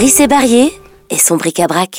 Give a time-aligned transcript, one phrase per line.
[0.00, 0.72] Rissé Barrier
[1.10, 1.98] et son bric-à-brac.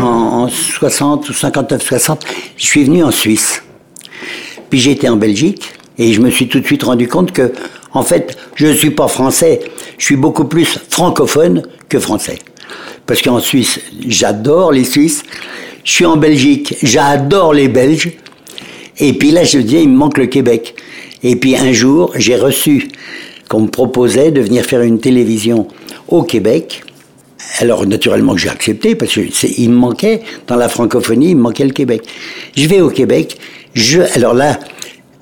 [0.00, 2.24] En 60 ou 59, 60,
[2.56, 3.64] je suis venu en Suisse.
[4.70, 7.52] Puis j'étais en Belgique et je me suis tout de suite rendu compte que,
[7.92, 9.58] en fait, je ne suis pas français,
[9.98, 12.38] je suis beaucoup plus francophone que français.
[13.04, 15.24] Parce qu'en Suisse, j'adore les Suisses.
[15.88, 18.10] Je suis en Belgique, j'adore les Belges.
[18.98, 20.74] Et puis là, je disais, il me manque le Québec.
[21.22, 22.88] Et puis un jour, j'ai reçu
[23.48, 25.66] qu'on me proposait de venir faire une télévision
[26.08, 26.84] au Québec.
[27.60, 29.22] Alors naturellement que j'ai accepté parce que
[29.58, 32.02] il me manquait dans la francophonie, il me manquait le Québec.
[32.54, 33.38] Je vais au Québec.
[33.72, 34.60] Je, alors là,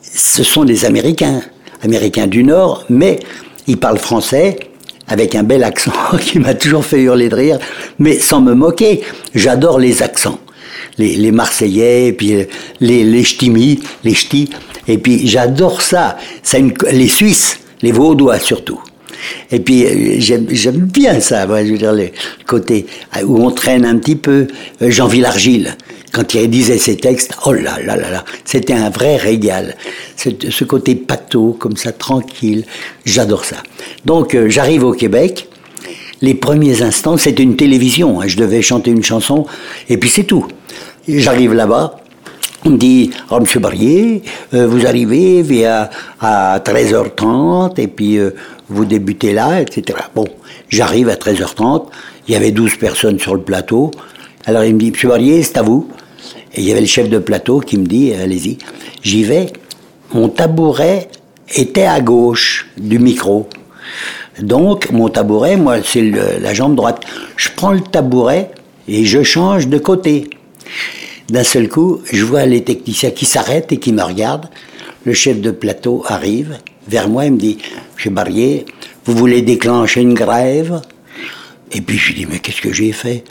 [0.03, 1.43] ce sont des Américains,
[1.83, 3.21] Américains du Nord, mais
[3.69, 4.59] ils parlent français
[5.07, 7.59] avec un bel accent qui m'a toujours fait hurler de rire,
[8.01, 9.03] mais sans me moquer.
[9.33, 10.41] J'adore les accents.
[10.99, 12.47] Les, les Marseillais, et puis
[12.81, 14.49] les, les ch'timis, les ch'tis.
[14.89, 16.17] Et puis j'adore ça.
[16.43, 18.81] ça une, les Suisses, les Vaudois surtout.
[19.51, 22.09] Et puis euh, j'aime bien ça, je veux dire, le
[22.47, 22.87] côté
[23.25, 24.47] où on traîne un petit peu.
[24.83, 25.77] Euh, Jean Villargile,
[26.13, 29.77] quand il disait ses textes, oh là là là là, c'était un vrai régal.
[30.17, 32.65] Ce côté pâteau, comme ça, tranquille,
[33.05, 33.57] j'adore ça.
[34.05, 35.49] Donc euh, j'arrive au Québec.
[36.23, 38.21] Les premiers instants, c'était une télévision.
[38.21, 38.29] Hein.
[38.29, 39.47] je devais chanter une chanson,
[39.89, 40.47] et puis c'est tout.
[41.09, 42.01] J'arrive là-bas,
[42.65, 44.23] on me dit, oh, Monsieur Barrier,
[44.55, 45.89] euh, vous arrivez via
[46.21, 48.31] à 13h30 et puis euh,
[48.69, 49.99] vous débutez là, etc.
[50.15, 50.27] Bon,
[50.69, 51.85] j'arrive à 13h30,
[52.27, 53.93] il y avait 12 personnes sur le plateau.
[54.47, 55.89] Alors il me dit, Monsieur Barrier, c'est à vous.
[56.55, 58.59] Et il y avait le chef de plateau qui me dit, allez-y.
[59.03, 59.53] J'y vais.
[60.13, 61.09] Mon tabouret
[61.55, 63.49] était à gauche du micro.
[64.41, 67.05] Donc, mon tabouret, moi, c'est la jambe droite.
[67.37, 68.51] Je prends le tabouret
[68.89, 70.29] et je change de côté.
[71.29, 74.49] D'un seul coup, je vois les techniciens qui s'arrêtent et qui me regardent.
[75.05, 77.59] Le chef de plateau arrive vers moi et me dit,
[77.97, 78.67] Monsieur Barrier,
[79.05, 80.83] vous voulez déclencher une grève?
[81.73, 83.25] Et puis je lui dis, mais qu'est-ce que j'ai fait?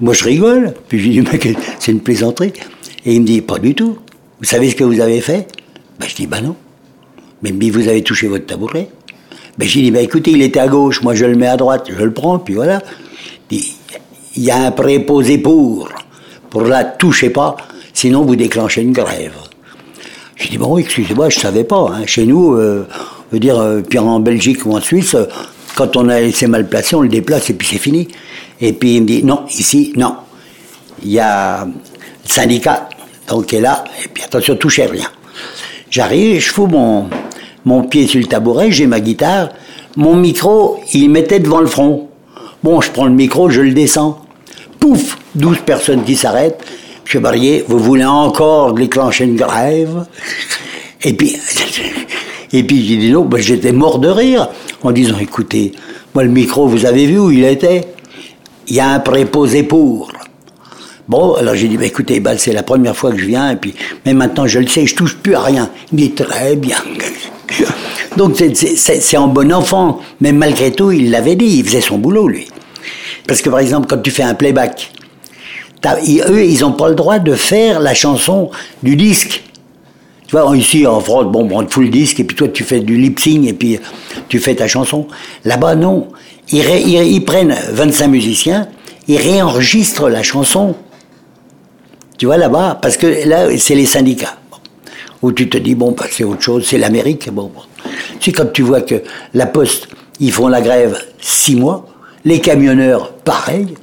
[0.00, 0.74] Moi je rigole.
[0.88, 2.52] Puis je lui dis, mais c'est une plaisanterie.
[3.04, 3.98] Et il me dit, pas du tout.
[4.38, 5.48] Vous savez ce que vous avez fait?
[5.98, 6.56] Ben, Je dis, bah non.
[7.42, 8.88] Mais il vous avez touché votre tabouret
[9.58, 11.88] ben, J'ai dit, ben, écoutez, il était à gauche, moi je le mets à droite,
[11.88, 12.80] je le prends, puis voilà.
[13.50, 13.62] Il
[14.36, 15.88] y a un préposé pour
[16.50, 17.56] pour la toucher pas,
[17.92, 19.34] sinon vous déclenchez une grève.
[20.36, 21.90] J'ai dit, bon, excusez-moi, je savais pas.
[21.92, 22.06] Hein.
[22.06, 22.86] Chez nous, euh,
[23.32, 25.24] veut dire, euh, puis en Belgique ou en Suisse, euh,
[25.74, 28.08] quand on a laissé mal placé, on le déplace et puis c'est fini.
[28.60, 30.16] Et puis il me dit, non, ici, non.
[31.02, 31.72] Il y a le
[32.24, 32.88] syndicat,
[33.28, 35.08] donc qui est là, et puis attention, touchez rien.
[35.90, 37.08] J'arrive, je fous mon,
[37.68, 39.50] mon pied sur le tabouret, j'ai ma guitare,
[39.94, 42.08] mon micro, il mettait devant le front.
[42.62, 44.22] Bon, je prends le micro, je le descends.
[44.80, 46.64] Pouf 12 personnes qui s'arrêtent.
[47.04, 50.06] Monsieur Barrier, vous voulez encore déclencher une grève?
[51.02, 51.36] Et puis,
[52.52, 54.48] et puis j'ai dit non, ben, j'étais mort de rire
[54.82, 55.72] en disant écoutez,
[56.14, 57.84] moi le micro, vous avez vu où il était?
[58.68, 60.10] Il y a un préposé pour.
[61.06, 63.56] Bon, alors j'ai dit, ben, écoutez, ben, c'est la première fois que je viens, et
[63.56, 63.74] puis,
[64.06, 65.70] mais maintenant je le sais, je touche plus à rien.
[65.92, 66.76] Il dit, très bien.
[68.18, 72.26] Donc c'est en bon enfant, mais malgré tout, il l'avait dit, il faisait son boulot,
[72.26, 72.48] lui.
[73.28, 74.90] Parce que par exemple, quand tu fais un playback,
[75.86, 78.50] eux, ils n'ont pas le droit de faire la chanson
[78.82, 79.44] du disque.
[80.26, 82.64] Tu vois, ici en France, bon, on te fout le disque et puis toi tu
[82.64, 83.78] fais du lip sync et puis
[84.28, 85.06] tu fais ta chanson.
[85.44, 86.08] Là-bas, non.
[86.50, 88.66] Ils, ils, prennent 25 musiciens,
[89.06, 90.74] ils réenregistrent la chanson.
[92.18, 94.34] Tu vois, là-bas, parce que là, c'est les syndicats.
[95.22, 97.30] Où tu te dis, bon, bah, c'est autre chose, c'est l'Amérique.
[97.32, 97.62] Bon, bon.
[98.20, 98.96] C'est quand tu vois que
[99.34, 99.88] la Poste,
[100.20, 101.86] ils font la grève six mois,
[102.24, 103.74] les camionneurs, pareil.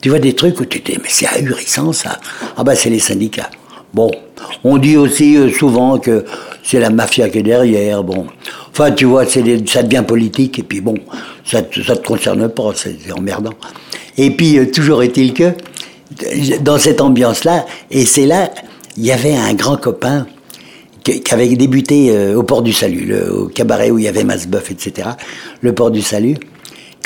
[0.00, 2.18] Tu vois des trucs où tu te dis, mais c'est ahurissant ça.
[2.56, 3.50] Ah ben c'est les syndicats.
[3.92, 4.10] Bon,
[4.62, 6.24] on dit aussi euh, souvent que
[6.62, 8.02] c'est la mafia qui est derrière.
[8.02, 8.26] Bon,
[8.70, 10.94] enfin tu vois, ça devient politique et puis bon,
[11.44, 13.54] ça, ça te concerne pas, c'est emmerdant.
[14.18, 15.52] Et puis euh, toujours est-il que
[16.60, 18.50] dans cette ambiance-là, et c'est là,
[18.96, 20.26] il y avait un grand copain
[21.12, 24.24] qui avait débuté euh, au Port du Salut, le, au cabaret où il y avait
[24.24, 25.08] Masbeuf, etc.
[25.60, 26.36] Le Port du Salut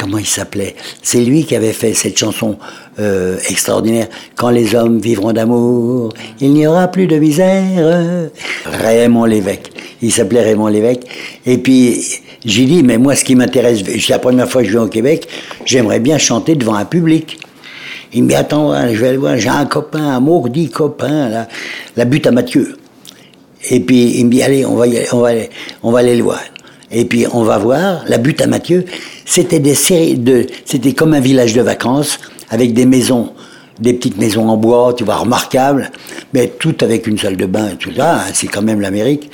[0.01, 0.75] comment il s'appelait?
[1.03, 2.57] C'est lui qui avait fait cette chanson
[2.99, 4.09] euh, extraordinaire.
[4.35, 8.31] Quand les hommes vivront d'amour, il n'y aura plus de misère.
[8.65, 9.71] Raymond Lévesque.
[10.01, 11.03] Il s'appelait Raymond Lévesque.
[11.45, 12.03] Et puis
[12.47, 14.89] j'ai dit, mais moi, ce qui m'intéresse, c'est la première fois que je viens au
[14.89, 15.29] Québec,
[15.67, 17.39] j'aimerais bien chanter devant un public.
[18.15, 21.47] Il me dit, attends, je vais aller voir, j'ai un copain, un maudit copain,
[21.97, 22.80] la butte à Mathieu.
[23.69, 25.51] Et puis il me dit, allez, on va, on va, aller,
[25.83, 26.41] on va aller le voir.
[26.91, 28.85] Et puis on va voir la butte à Mathieu.
[29.25, 32.19] C'était des séries de, c'était comme un village de vacances
[32.49, 33.33] avec des maisons
[33.81, 35.91] des petites maisons en bois, tu vois, remarquables,
[36.35, 39.31] mais tout avec une salle de bain et tout ça, hein, c'est quand même l'Amérique.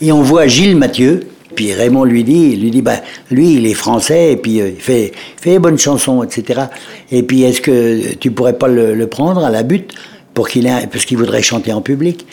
[0.00, 3.00] Et on voit Gilles Mathieu, puis Raymond lui dit, lui dit, bah,
[3.30, 6.62] lui, il est français, et puis euh, il fait, fait des bonnes chansons, etc.
[7.10, 9.92] Et puis, est-ce que tu pourrais pas le, prendre à la butte?
[10.38, 12.24] Pour qu'il ait, parce qu'il voudrait chanter en public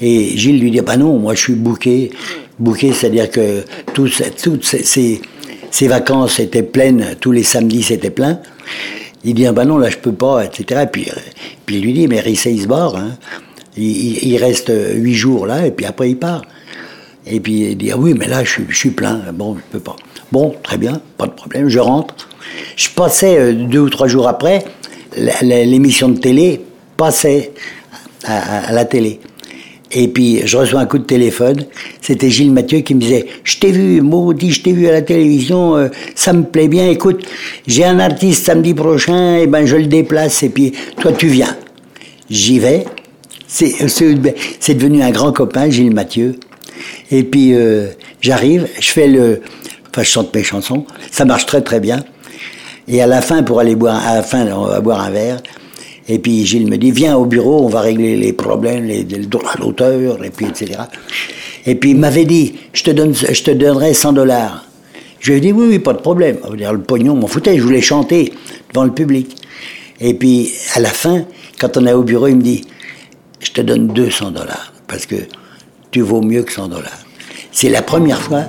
[0.00, 2.10] Et Gilles lui dit, bah non, moi je suis bouqué.
[2.58, 3.62] Bouqué, c'est-à-dire que
[3.92, 5.20] toutes ces,
[5.70, 8.40] ces, vacances étaient pleines, tous les samedis c'était plein.
[9.22, 10.84] Il dit, ah bah non, là je peux pas, etc.
[10.84, 11.20] Et puis, euh,
[11.66, 12.96] puis il lui dit, mais Rissé, il se barre.
[12.96, 13.18] Hein.
[13.76, 16.40] Il, il, reste huit jours là, et puis après il part.
[17.26, 19.84] Et puis il dit, ah oui, mais là je, je suis plein, bon, je peux
[19.84, 19.96] pas.
[20.32, 22.30] Bon, très bien, pas de problème, je rentre.
[22.76, 24.64] Je passais euh, deux ou trois jours après,
[25.42, 26.62] l'émission de télé
[26.96, 27.52] passait
[28.24, 29.20] à, la télé.
[29.90, 31.66] Et puis je reçois un coup de téléphone,
[32.00, 35.02] c'était Gilles Mathieu qui me disait Je t'ai vu, maudit, je t'ai vu à la
[35.02, 37.26] télévision, euh, ça me plaît bien, écoute,
[37.66, 41.54] j'ai un artiste samedi prochain, et ben je le déplace, et puis toi tu viens.
[42.30, 42.84] J'y vais.
[43.46, 46.36] C'est devenu un grand copain, Gilles Mathieu.
[47.10, 47.88] Et puis euh,
[48.22, 49.42] j'arrive, je fais le,
[49.90, 52.02] enfin je chante mes chansons, ça marche très très bien.
[52.88, 55.40] Et à la fin, pour aller boire, à la fin, on va boire un verre.
[56.08, 59.54] Et puis Gilles me dit, viens au bureau, on va régler les problèmes, les, droits
[59.58, 60.80] d'auteur, et puis etc.
[61.64, 64.64] Et puis il m'avait dit, je te, donne, je te donnerai 100 dollars.
[65.20, 66.38] Je lui ai dit, oui, oui, pas de problème.
[66.56, 68.32] Dire, le pognon m'en foutait, je voulais chanter
[68.72, 69.36] devant le public.
[70.00, 71.24] Et puis à la fin,
[71.60, 72.64] quand on est au bureau, il me dit,
[73.40, 75.16] je te donne 200 dollars, parce que
[75.92, 76.98] tu vaux mieux que 100 dollars.
[77.52, 78.44] C'est la première fois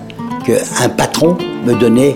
[0.46, 2.16] qu'un patron me donnait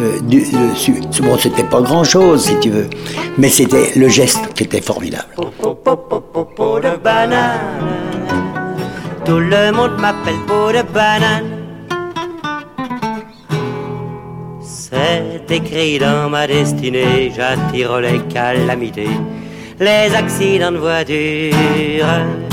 [0.00, 2.88] euh, du, euh, bon, c'était pas grand chose si tu veux,
[3.36, 5.28] mais c'était le geste qui était formidable.
[5.36, 7.58] de banane,
[9.24, 11.44] tout le monde m'appelle peau de banane.
[14.60, 19.10] C'est écrit dans ma destinée, j'attire les calamités,
[19.80, 22.47] les accidents de voiture.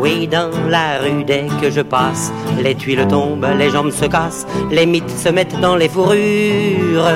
[0.00, 4.46] Oui, dans la rue, dès que je passe, les tuiles tombent, les jambes se cassent,
[4.70, 7.10] les mythes se mettent dans les fourrures.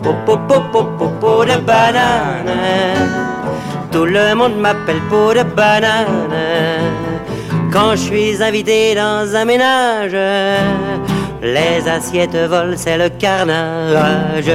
[0.00, 2.54] Popo, popo, popo de banane.
[3.90, 6.06] Tout le monde m'appelle peau de banane.
[7.72, 10.16] Quand je suis invité dans un ménage,
[11.42, 14.52] les assiettes volent, c'est le carnage.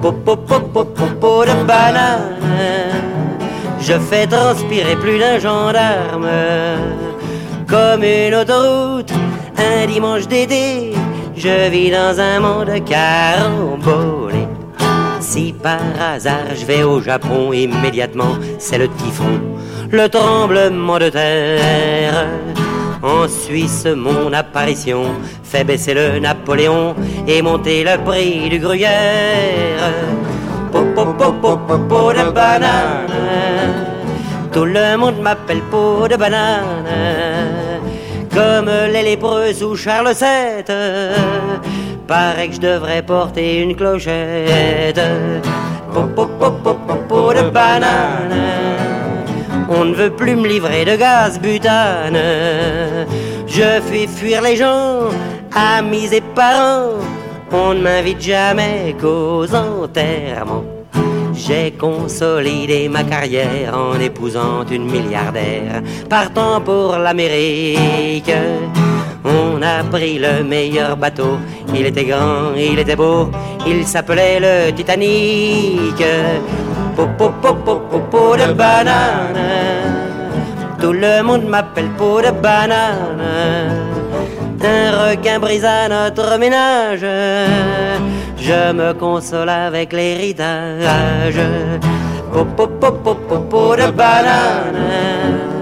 [0.00, 3.23] Popo, popo, popo de banane.
[3.86, 6.30] Je fais transpirer plus d'un gendarme
[7.68, 9.12] comme une autoroute.
[9.58, 10.94] Un dimanche d'été,
[11.36, 14.48] je vis dans un monde carambolé.
[15.20, 19.38] Si par hasard je vais au Japon immédiatement, c'est le typhon,
[19.90, 22.26] le tremblement de terre.
[23.02, 25.04] En Suisse, mon apparition
[25.42, 26.94] fait baisser le Napoléon
[27.28, 29.92] et monter le prix du gruyère.
[30.74, 33.06] Popo, de banane.
[34.52, 36.90] Tout le monde m'appelle peau de banane.
[38.34, 40.64] Comme les lépreux ou Charles VII.
[42.08, 45.00] Paraît que je devrais porter une clochette.
[47.08, 48.34] Peau de banane.
[49.68, 52.18] On ne veut plus me livrer de gaz butane.
[53.46, 55.08] Je fais fuir les gens,
[55.54, 56.98] amis et parents
[57.54, 60.64] on ne m'invite jamais qu'aux enterrements.
[61.34, 68.32] J'ai consolidé ma carrière en épousant une milliardaire, partant pour l'Amérique.
[69.24, 71.38] On a pris le meilleur bateau,
[71.74, 73.30] il était grand, il était beau,
[73.66, 76.02] il s'appelait le Titanic.
[76.96, 79.38] Popo, popo, popo de banane,
[80.80, 83.93] tout le monde m'appelle peau de banane
[84.64, 87.06] un requin brisa notre ménage.
[88.38, 91.40] Je me console avec l'héritage.
[92.32, 95.54] Popo, popo, popo de banane.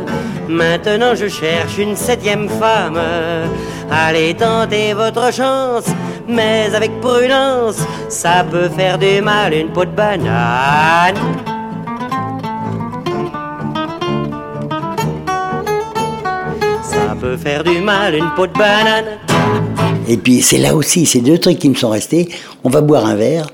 [0.49, 3.01] Maintenant je cherche une septième femme.
[3.91, 5.87] Allez tenter votre chance,
[6.27, 7.79] mais avec prudence,
[8.09, 11.17] ça peut faire du mal une peau de banane.
[17.37, 19.19] Faire du mal une peau de banane.
[20.09, 22.29] Et puis c'est là aussi, c'est deux trucs qui me sont restés.
[22.65, 23.49] On va boire un verre.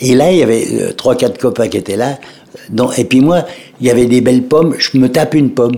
[0.00, 2.18] Et là, il y avait euh, trois, quatre copains qui étaient là.
[2.96, 3.44] et puis moi,
[3.80, 4.74] il y avait des belles pommes.
[4.78, 5.76] Je me tape une pomme.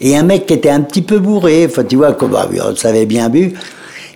[0.00, 3.06] Et un mec qui était un petit peu bourré, tu vois, comme bah, on savait
[3.06, 3.54] bien bu,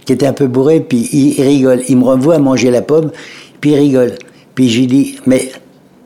[0.05, 1.83] qui était un peu bourré, puis il, rigole.
[1.89, 3.11] Il me revoit manger la pomme,
[3.61, 4.15] puis il rigole.
[4.55, 5.51] Puis je lui dis, mais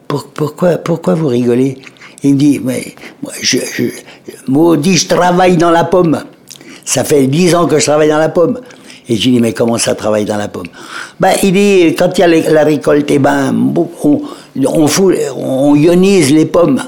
[0.09, 1.79] pourquoi, pourquoi vous rigolez?
[2.25, 2.83] Il me dit, mais
[3.23, 6.25] moi, je, je travaille dans la pomme.
[6.85, 8.61] Ça fait dix ans que je travaille dans la pomme.
[9.09, 10.69] Et j'ai dit, mais comment ça travaille dans la pomme?
[11.21, 13.55] Ben, il dit, quand il y a la récolte, eh ben,
[14.03, 16.83] on, ionise les pommes.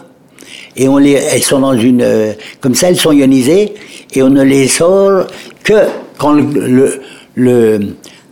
[0.75, 3.75] Et on les, elles sont dans une, euh, comme ça, elles sont ionisées,
[4.15, 5.27] et on ne les sort
[5.63, 5.75] que
[6.17, 7.01] quand le,
[7.35, 7.81] le,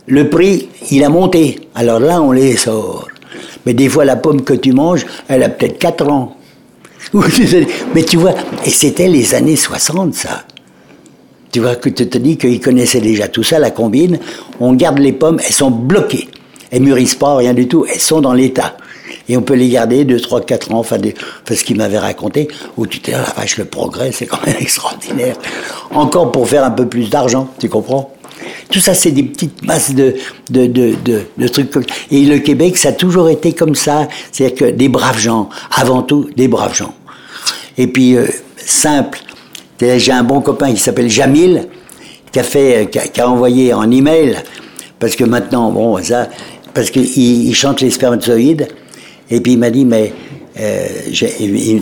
[0.07, 1.59] le, prix, il a monté.
[1.75, 3.07] Alors là, on les sort.
[3.65, 6.35] Mais des fois, la pomme que tu manges, elle a peut-être 4 ans.
[7.95, 8.33] Mais tu vois,
[8.65, 10.43] et c'était les années 60, ça.
[11.51, 14.19] Tu vois, que tu te dis qu'ils connaissaient déjà tout ça, la combine.
[14.59, 16.27] On garde les pommes, elles sont bloquées.
[16.71, 17.85] Elles mûrissent pas, rien du tout.
[17.91, 18.75] Elles sont dans l'état.
[19.29, 20.97] Et on peut les garder 2, 3, 4 ans, enfin,
[21.49, 24.57] ce qu'il m'avait raconté, où tu t'es dit, la vache, le progrès, c'est quand même
[24.59, 25.37] extraordinaire.
[25.91, 28.11] Encore pour faire un peu plus d'argent, tu comprends?
[28.69, 30.15] Tout ça, c'est des petites masses de,
[30.49, 30.95] de, de,
[31.37, 31.71] de trucs.
[32.11, 34.07] Et le Québec, ça a toujours été comme ça.
[34.31, 36.93] C'est-à-dire que des braves gens, avant tout, des braves gens.
[37.77, 38.25] Et puis, euh,
[38.57, 39.19] simple,
[39.79, 41.67] j'ai un bon copain qui s'appelle Jamil,
[42.31, 44.37] qui a fait, euh, qui a, envoyé en email,
[44.99, 46.29] parce que maintenant, bon, ça,
[46.73, 48.67] parce qu'il il chante les spermatozoïdes,
[49.29, 50.13] et puis il m'a dit, mais
[50.59, 50.87] euh,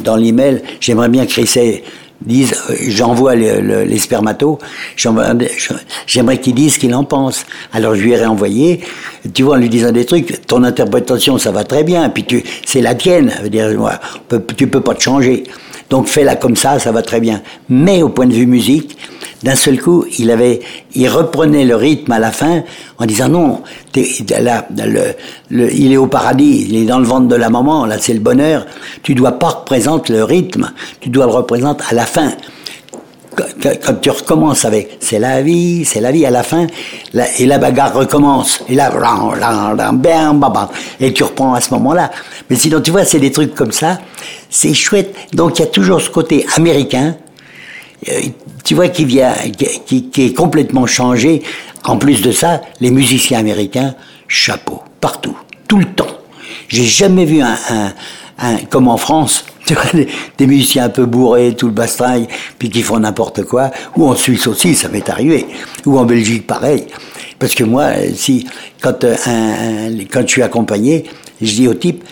[0.03, 1.81] dans l'email, j'aimerais bien que Chris
[2.21, 4.57] dise, euh, j'envoie les spermatos,
[4.95, 7.45] j'aimerais qu'il dise ce qu'il en pense.
[7.73, 8.81] Alors je lui ai réenvoyé,
[9.33, 12.25] tu vois, en lui disant des trucs, ton interprétation, ça va très bien, puis
[12.65, 13.99] c'est la tienne, dire, moi,
[14.57, 15.43] tu peux pas te changer.
[15.93, 17.43] Donc fais-la comme ça, ça va très bien.
[17.69, 18.97] Mais au point de vue musique,
[19.43, 20.59] d'un seul coup, il avait,
[20.95, 22.63] il reprenait le rythme à la fin
[22.97, 23.61] en disant non,
[23.95, 28.21] il est au paradis, il est dans le ventre de la maman, là c'est le
[28.21, 28.65] bonheur.
[29.03, 32.31] Tu dois pas représenter le rythme, tu dois le représenter à la fin
[33.35, 36.67] quand tu recommences avec c'est la vie, c'est la vie à la fin,
[37.39, 38.63] et la bagarre recommence.
[38.69, 38.91] Et là,
[40.99, 42.11] et tu reprends à ce moment-là.
[42.49, 43.99] Mais sinon, tu vois, c'est des trucs comme ça.
[44.49, 45.15] C'est chouette.
[45.33, 47.15] Donc, il y a toujours ce côté américain,
[48.09, 48.21] euh,
[48.63, 49.33] tu vois, qui vient,
[49.85, 51.41] qui, qui est complètement changé.
[51.85, 53.95] En plus de ça, les musiciens américains,
[54.27, 55.37] chapeau, partout,
[55.67, 56.07] tout le temps.
[56.69, 57.93] J'ai jamais vu un, un,
[58.43, 59.83] un, comme en France, tu vois,
[60.37, 62.27] des, musiciens un peu bourrés, tout le bastringue,
[62.59, 63.71] puis qui font n'importe quoi.
[63.95, 65.47] Ou en Suisse aussi, ça m'est arrivé.
[65.85, 66.85] Ou en Belgique, pareil.
[67.39, 68.47] Parce que moi, si
[68.81, 71.05] quand euh, un, quand je suis accompagné,
[71.41, 72.03] je dis au type,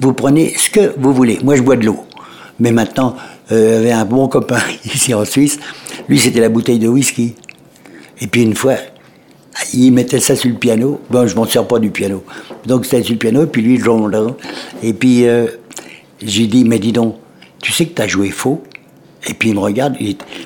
[0.00, 1.38] vous prenez ce que vous voulez.
[1.42, 2.04] Moi, je bois de l'eau.
[2.60, 3.16] Mais maintenant,
[3.52, 5.58] euh, avait un bon copain ici en Suisse.
[6.08, 7.34] Lui, c'était la bouteille de whisky.
[8.20, 8.76] Et puis une fois,
[9.72, 11.00] il mettait ça sur le piano.
[11.10, 12.22] Bon, je m'en sers pas du piano.
[12.66, 13.80] Donc c'était sur le piano, et puis lui,
[14.82, 15.46] et puis euh,
[16.24, 17.16] j'ai dit, mais dis donc,
[17.62, 18.62] tu sais que tu as joué faux?
[19.26, 19.96] Et puis il me regarde,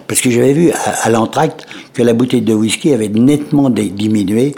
[0.07, 4.55] parce que j'avais vu à, l'entracte que la bouteille de whisky avait nettement diminué.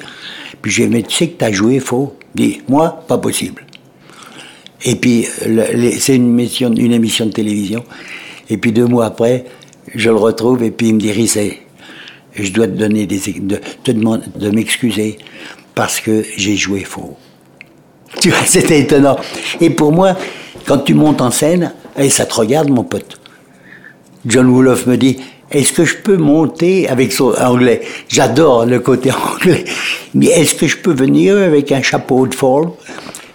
[0.61, 2.17] Puis j'ai dit, mais tu sais que tu as joué faux?
[2.35, 3.65] Dit, moi, pas possible.
[4.85, 5.27] Et puis,
[5.99, 7.85] c'est une émission, une émission de télévision.
[8.49, 9.45] Et puis deux mois après,
[9.95, 11.62] je le retrouve et puis il me dit, Rissé,
[12.35, 15.19] je dois te donner des, de, te demander de m'excuser
[15.75, 17.17] parce que j'ai joué faux.
[18.21, 19.17] Tu vois, c'était étonnant.
[19.61, 20.17] Et pour moi,
[20.71, 23.19] quand tu montes en scène, et eh, ça te regarde, mon pote.
[24.25, 25.19] John Wolof me dit,
[25.50, 27.83] est-ce que je peux monter avec son anglais?
[28.09, 29.65] J'adore le côté anglais.
[30.15, 32.71] Mais est-ce que je peux venir avec un chapeau de forme?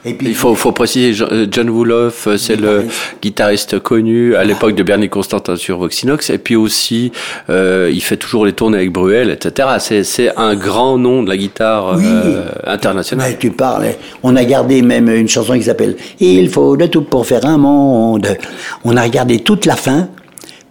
[0.05, 2.85] Il faut, faut préciser, euh, John Wolof, euh, c'est le
[3.21, 7.11] guitariste connu à l'époque de Bernie Constantin sur Voxinox, et puis aussi,
[7.49, 9.69] euh, il fait toujours les tournées avec Bruel, etc.
[10.03, 13.29] C'est un grand nom de la guitare euh, internationale.
[13.31, 13.85] Mais tu parles,
[14.21, 17.57] on a gardé même une chanson qui s'appelle Il faut de tout pour faire un
[17.57, 18.37] monde.
[18.83, 20.09] On a regardé toute la fin,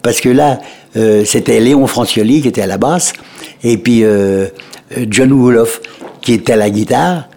[0.01, 0.59] parce que là,
[1.25, 3.11] c'était Léon Francioli qui était à la basse,
[3.63, 4.03] et puis
[5.09, 5.81] John Wolof
[6.21, 7.27] qui était à la guitare,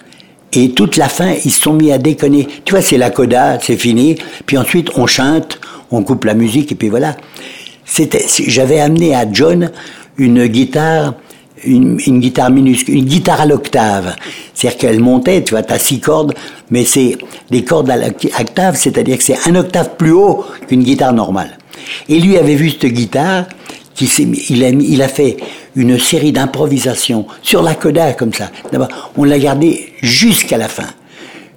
[0.52, 2.48] et toute la fin, ils se sont mis à déconner.
[2.64, 4.16] Tu vois, c'est la coda, c'est fini.
[4.46, 7.16] Puis ensuite, on chante, on coupe la musique, et puis voilà.
[7.84, 9.70] C'était, j'avais amené à John
[10.16, 11.14] une guitare,
[11.64, 14.14] une, guitare minuscule, une guitare à l'octave.
[14.54, 16.34] C'est-à-dire qu'elle montait, tu vois, t'as six cordes,
[16.70, 17.16] mais c'est
[17.50, 21.58] des cordes à l'octave, c'est-à-dire que c'est un octave plus haut qu'une guitare normale.
[22.08, 23.46] Et lui avait vu cette guitare,
[24.00, 25.36] il, a, fait
[25.76, 28.50] une série d'improvisations sur la coda comme ça.
[29.16, 30.86] On l'a gardé jusqu'à la fin,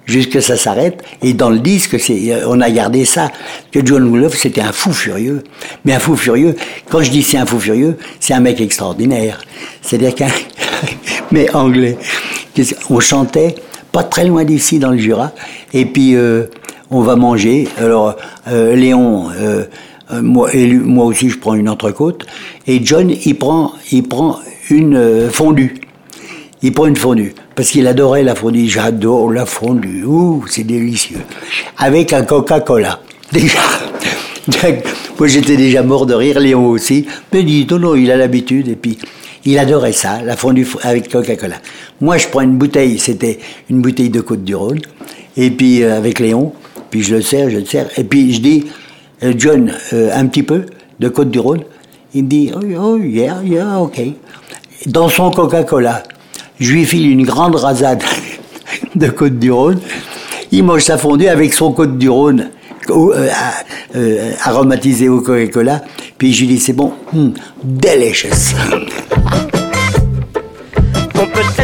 [0.06, 1.02] jusqu'à ça s'arrête.
[1.22, 1.96] Et dans le disque,
[2.46, 3.30] on a gardé ça.
[3.70, 5.42] Que John Wolof, c'était un fou furieux.
[5.84, 6.56] Mais un fou furieux,
[6.90, 9.40] quand je dis c'est un fou furieux, c'est un mec extraordinaire.
[9.80, 10.28] C'est-à-dire qu'un,
[11.30, 11.96] mais anglais.
[12.90, 13.54] On chantait
[13.92, 15.32] pas très loin d'ici dans le Jura.
[15.72, 16.46] Et puis, euh,
[16.90, 17.68] on va manger.
[17.78, 18.16] Alors,
[18.48, 19.64] euh, Léon, euh,
[20.20, 22.26] moi, et moi aussi, je prends une entrecôte.
[22.66, 24.38] Et John, il prend, il prend
[24.70, 25.74] une euh, fondue.
[26.62, 27.34] Il prend une fondue.
[27.54, 28.68] Parce qu'il adorait la fondue.
[28.68, 30.04] J'adore la fondue.
[30.04, 31.20] Ouh, c'est délicieux.
[31.78, 33.00] Avec un Coca-Cola.
[33.32, 33.60] Déjà.
[35.18, 36.38] moi, j'étais déjà mort de rire.
[36.40, 37.06] Léon aussi.
[37.32, 38.68] Mais dit, non, non, il a l'habitude.
[38.68, 38.98] Et puis,
[39.44, 41.56] Il adorait ça, la fondue avec Coca-Cola.
[42.00, 43.40] Moi, je prends une bouteille, c'était
[43.70, 44.80] une bouteille de Côte du Rhône,
[45.36, 46.52] et puis euh, avec Léon,
[46.90, 48.81] puis je le sers, je le sers, et puis je dis, euh,
[49.36, 50.66] John, euh, un petit peu
[51.00, 51.62] de Côte du Rhône.
[52.14, 54.00] Il me dit, oh, oh yeah, yeah, ok.
[54.86, 56.02] Dans son Coca-Cola,
[56.58, 58.02] je lui file une grande rasade
[58.94, 59.80] de Côte du Rhône.
[60.50, 62.50] Il mange sa fondue avec son Côte du Rhône
[62.90, 63.28] euh,
[63.94, 65.82] euh, aromatisé au Coca-Cola.
[66.18, 67.30] Puis je lui dis, c'est bon, hmm,
[67.62, 68.54] delicious.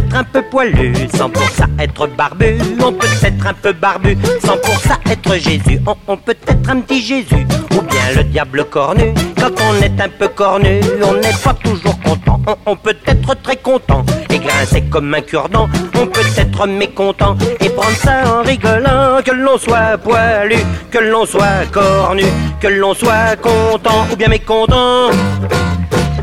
[0.09, 2.59] Être un peu poilu sans pour ça être barbu.
[2.83, 5.81] On peut être un peu barbu sans pour ça être Jésus.
[6.07, 9.12] On, peut être un petit Jésus ou bien le diable cornu.
[9.37, 12.41] Quand on est un peu cornu, on n'est pas toujours content.
[12.65, 15.69] On, peut être très content et grincer comme un cure-dent.
[15.95, 19.21] On peut être mécontent et prendre ça en rigolant.
[19.23, 20.57] Que l'on soit poilu,
[20.91, 22.25] que l'on soit cornu,
[22.61, 25.11] que l'on soit content ou bien mécontent.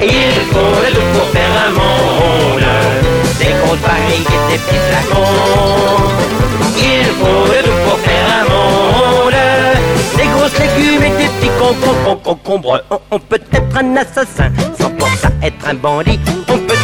[0.01, 1.55] Et il faut le pour faire
[3.55, 5.23] Des grosses barriques et des petits flacons
[6.77, 9.39] Il faut le tout pour faire un monde.
[10.17, 11.51] Des grosses légumes et des petits
[12.23, 12.81] concombres.
[13.11, 16.19] On, peut être un assassin Sans pour ça être un bandit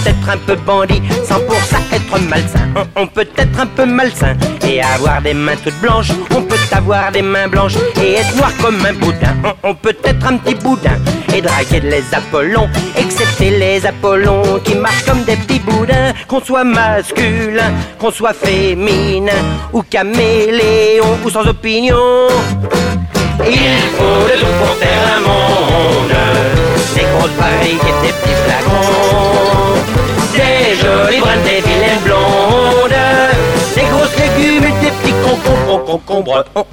[0.05, 2.67] être un peu bandit Sans pour ça être malsain.
[2.96, 4.36] On, peut être un peu malsain
[4.67, 6.12] Et avoir des mains toutes blanches.
[6.36, 9.36] On peut avoir des mains blanches Et être noir comme un boudin.
[9.63, 10.98] On, on peut être un petit boudin
[11.34, 16.63] et draguer les Apollons, excepté les Apollons qui marchent comme des petits boudins, qu'on soit
[16.63, 19.31] masculin, qu'on soit féminin,
[19.72, 22.27] ou caméléon, ou sans opinion.
[23.39, 26.61] Il faut de tout pour faire un monde,
[27.22, 29.75] des grosses barriques et des petits flacons,
[30.34, 32.90] des jolies brunes, des vilaines blondes, des
[34.41, 34.91] des.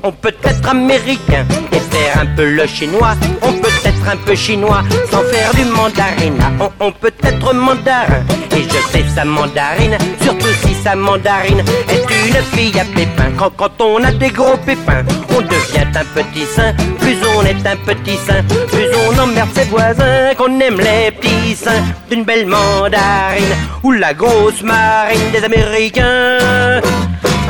[0.02, 4.34] On, peut être américain et faire un peu le chinois, on peut être un peu
[4.34, 6.36] chinois sans faire du mandarin.
[6.60, 8.24] On, on peut être mandarin
[8.56, 13.32] et je sais sa mandarine, surtout si sa mandarine est une fille à pépins.
[13.36, 16.74] Quand, quand on a des gros pépins, on devient un petit saint.
[16.98, 20.34] Plus on est un petit saint, plus on emmerde ses voisins.
[20.36, 26.80] Qu'on aime les petits seins d'une belle mandarine ou la grosse marine des Américains.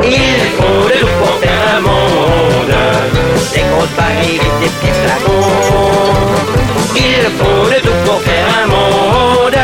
[0.04, 2.74] Il faut de tout pour faire un monde.
[3.52, 6.14] Des grosses barriques et des petits flacons.
[6.94, 9.58] Il faut de tout pour faire un monde.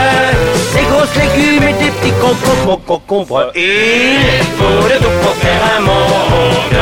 [0.75, 5.81] Des grosses légumes et des petits concombres concombres Il faut de tout pour faire un
[5.81, 6.79] monde.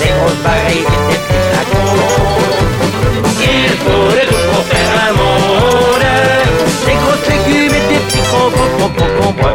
[0.00, 2.02] Des grosses barriques et des petits flacons.
[3.40, 6.06] Il faut de tout pour faire un monde.
[6.86, 9.54] Des grosses légumes et des petits concombres concombres